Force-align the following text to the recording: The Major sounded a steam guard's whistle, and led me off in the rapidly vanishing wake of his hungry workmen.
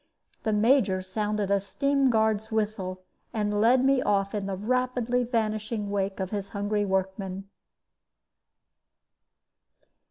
The 0.41 0.51
Major 0.51 1.03
sounded 1.03 1.51
a 1.51 1.59
steam 1.59 2.09
guard's 2.09 2.51
whistle, 2.51 3.03
and 3.35 3.61
led 3.61 3.85
me 3.85 4.01
off 4.01 4.33
in 4.33 4.47
the 4.47 4.57
rapidly 4.57 5.23
vanishing 5.23 5.91
wake 5.91 6.19
of 6.19 6.31
his 6.31 6.49
hungry 6.49 6.85
workmen. 6.85 7.47